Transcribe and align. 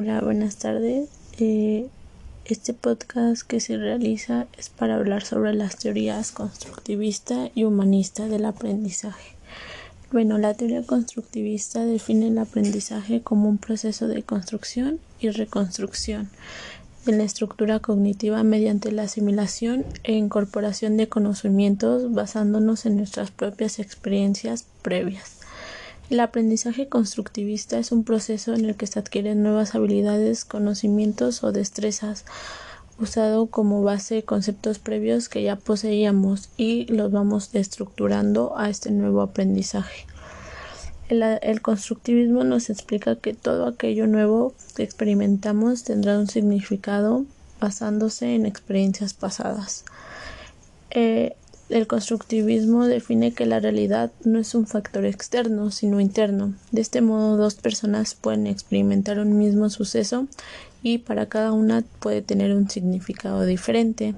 Hola, 0.00 0.20
buenas 0.20 0.54
tardes. 0.54 1.08
Eh, 1.40 1.88
este 2.44 2.72
podcast 2.72 3.42
que 3.42 3.58
se 3.58 3.76
realiza 3.76 4.46
es 4.56 4.68
para 4.68 4.94
hablar 4.94 5.24
sobre 5.24 5.54
las 5.54 5.76
teorías 5.76 6.30
constructivista 6.30 7.50
y 7.52 7.64
humanista 7.64 8.28
del 8.28 8.44
aprendizaje. 8.44 9.34
Bueno, 10.12 10.38
la 10.38 10.54
teoría 10.54 10.84
constructivista 10.84 11.84
define 11.84 12.28
el 12.28 12.38
aprendizaje 12.38 13.22
como 13.22 13.48
un 13.48 13.58
proceso 13.58 14.06
de 14.06 14.22
construcción 14.22 15.00
y 15.18 15.30
reconstrucción 15.30 16.30
en 17.08 17.18
la 17.18 17.24
estructura 17.24 17.80
cognitiva 17.80 18.44
mediante 18.44 18.92
la 18.92 19.02
asimilación 19.02 19.84
e 20.04 20.12
incorporación 20.12 20.96
de 20.96 21.08
conocimientos 21.08 22.12
basándonos 22.12 22.86
en 22.86 22.98
nuestras 22.98 23.32
propias 23.32 23.80
experiencias 23.80 24.64
previas. 24.80 25.37
El 26.10 26.20
aprendizaje 26.20 26.88
constructivista 26.88 27.78
es 27.78 27.92
un 27.92 28.02
proceso 28.02 28.54
en 28.54 28.64
el 28.64 28.76
que 28.76 28.86
se 28.86 28.98
adquieren 28.98 29.42
nuevas 29.42 29.74
habilidades, 29.74 30.46
conocimientos 30.46 31.44
o 31.44 31.52
destrezas 31.52 32.24
usado 32.98 33.46
como 33.46 33.82
base 33.82 34.22
conceptos 34.22 34.78
previos 34.78 35.28
que 35.28 35.42
ya 35.42 35.56
poseíamos 35.56 36.48
y 36.56 36.86
los 36.86 37.12
vamos 37.12 37.54
estructurando 37.54 38.56
a 38.56 38.70
este 38.70 38.90
nuevo 38.90 39.20
aprendizaje. 39.20 40.06
El, 41.08 41.62
constructivismo 41.62 42.44
nos 42.44 42.68
explica 42.68 43.16
que 43.16 43.32
todo 43.32 43.66
aquello 43.66 44.06
nuevo 44.06 44.54
que 44.76 44.82
experimentamos 44.82 45.84
tendrá 45.84 46.18
un 46.18 46.26
significado 46.26 47.24
basándose 47.60 48.34
en 48.34 48.44
experiencias 48.44 49.14
pasadas. 49.14 49.84
Eh, 50.90 51.34
el 51.68 51.86
constructivismo 51.86 52.86
define 52.86 53.32
que 53.32 53.46
la 53.46 53.60
realidad 53.60 54.10
no 54.24 54.38
es 54.38 54.54
un 54.54 54.66
factor 54.66 55.04
externo, 55.04 55.70
sino 55.70 56.00
interno. 56.00 56.54
De 56.72 56.80
este 56.80 57.00
modo, 57.00 57.36
dos 57.36 57.54
personas 57.56 58.14
pueden 58.14 58.46
experimentar 58.46 59.18
un 59.18 59.38
mismo 59.38 59.68
suceso 59.68 60.26
y 60.82 60.98
para 60.98 61.26
cada 61.26 61.52
una 61.52 61.84
puede 62.00 62.22
tener 62.22 62.54
un 62.54 62.70
significado 62.70 63.44
diferente. 63.44 64.14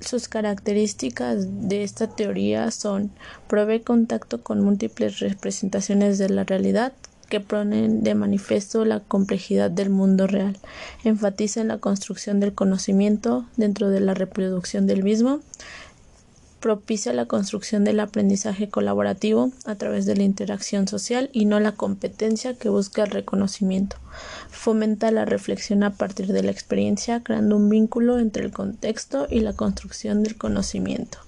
Sus 0.00 0.28
características 0.28 1.68
de 1.68 1.82
esta 1.82 2.08
teoría 2.08 2.70
son 2.70 3.10
provee 3.48 3.80
contacto 3.80 4.42
con 4.42 4.60
múltiples 4.60 5.20
representaciones 5.20 6.18
de 6.18 6.28
la 6.28 6.44
realidad 6.44 6.92
que 7.28 7.40
ponen 7.40 8.02
de 8.02 8.14
manifiesto 8.14 8.84
la 8.84 9.00
complejidad 9.00 9.70
del 9.70 9.90
mundo 9.90 10.26
real, 10.26 10.58
enfatiza 11.04 11.62
en 11.62 11.68
la 11.68 11.78
construcción 11.78 12.38
del 12.38 12.54
conocimiento 12.54 13.46
dentro 13.56 13.88
de 13.88 14.00
la 14.00 14.14
reproducción 14.14 14.86
del 14.86 15.02
mismo, 15.02 15.40
propicia 16.64 17.12
la 17.12 17.26
construcción 17.26 17.84
del 17.84 18.00
aprendizaje 18.00 18.70
colaborativo 18.70 19.50
a 19.66 19.74
través 19.74 20.06
de 20.06 20.16
la 20.16 20.22
interacción 20.22 20.88
social 20.88 21.28
y 21.34 21.44
no 21.44 21.60
la 21.60 21.72
competencia 21.72 22.54
que 22.54 22.70
busca 22.70 23.02
el 23.02 23.10
reconocimiento. 23.10 23.98
Fomenta 24.48 25.10
la 25.10 25.26
reflexión 25.26 25.82
a 25.82 25.92
partir 25.92 26.28
de 26.28 26.42
la 26.42 26.52
experiencia, 26.52 27.22
creando 27.22 27.58
un 27.58 27.68
vínculo 27.68 28.18
entre 28.18 28.46
el 28.46 28.50
contexto 28.50 29.26
y 29.28 29.40
la 29.40 29.52
construcción 29.52 30.22
del 30.22 30.38
conocimiento. 30.38 31.18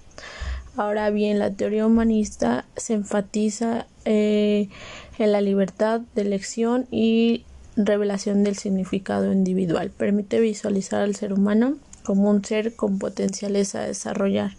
Ahora 0.75 1.11
bien, 1.11 1.39
la 1.39 1.50
teoría 1.50 1.84
humanista 1.84 2.65
se 2.75 2.95
enfatiza 2.95 3.87
eh, 4.06 4.71
en 5.19 5.33
la 5.33 5.43
libertad 5.43 6.00
de 6.15 6.23
elección 6.23 6.87
y 6.91 7.45
revelación 7.77 8.43
del 8.43 8.56
significado 8.56 9.31
individual. 9.31 9.91
Permite 9.91 10.41
visualizar 10.41 11.03
al 11.03 11.15
ser 11.15 11.34
humano 11.34 11.77
como 12.05 12.31
un 12.31 12.43
ser 12.43 12.75
con 12.75 12.98
potenciales 12.98 13.75
a 13.75 13.83
desarrollar 13.83 14.53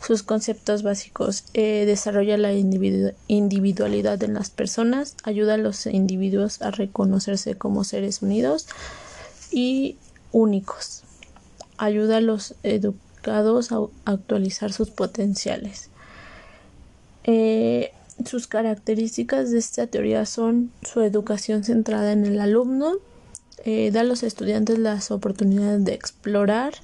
sus 0.00 0.22
conceptos 0.22 0.82
básicos. 0.82 1.44
Eh, 1.54 1.84
desarrolla 1.86 2.36
la 2.36 2.52
individualidad 2.52 4.22
en 4.22 4.34
las 4.34 4.50
personas, 4.50 5.16
ayuda 5.22 5.54
a 5.54 5.58
los 5.58 5.86
individuos 5.86 6.62
a 6.62 6.70
reconocerse 6.70 7.56
como 7.56 7.84
seres 7.84 8.22
unidos 8.22 8.66
y 9.50 9.96
únicos. 10.32 11.02
Ayuda 11.76 12.18
a 12.18 12.20
los 12.20 12.54
educados 12.62 13.72
a 13.72 13.80
actualizar 14.04 14.72
sus 14.72 14.90
potenciales. 14.90 15.90
Eh, 17.24 17.92
sus 18.24 18.46
características 18.46 19.50
de 19.50 19.58
esta 19.58 19.86
teoría 19.86 20.26
son 20.26 20.72
su 20.82 21.02
educación 21.02 21.62
centrada 21.62 22.12
en 22.12 22.24
el 22.24 22.40
alumno, 22.40 22.94
eh, 23.64 23.90
da 23.92 24.00
a 24.00 24.04
los 24.04 24.22
estudiantes 24.22 24.78
las 24.78 25.10
oportunidades 25.10 25.84
de 25.84 25.92
explorar, 25.94 26.74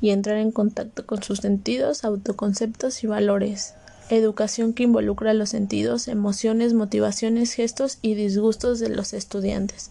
y 0.00 0.10
entrar 0.10 0.38
en 0.38 0.50
contacto 0.50 1.06
con 1.06 1.22
sus 1.22 1.38
sentidos, 1.38 2.04
autoconceptos 2.04 3.04
y 3.04 3.06
valores. 3.06 3.74
Educación 4.08 4.72
que 4.72 4.82
involucra 4.84 5.34
los 5.34 5.50
sentidos, 5.50 6.08
emociones, 6.08 6.74
motivaciones, 6.74 7.52
gestos 7.52 7.98
y 8.02 8.14
disgustos 8.14 8.80
de 8.80 8.88
los 8.88 9.12
estudiantes. 9.12 9.90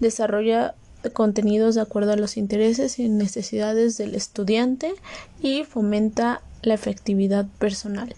Desarrolla 0.00 0.74
contenidos 1.12 1.74
de 1.74 1.82
acuerdo 1.82 2.12
a 2.12 2.16
los 2.16 2.36
intereses 2.36 2.98
y 2.98 3.08
necesidades 3.08 3.96
del 3.96 4.14
estudiante 4.14 4.94
y 5.40 5.64
fomenta 5.64 6.42
la 6.62 6.74
efectividad 6.74 7.46
personal. 7.58 8.14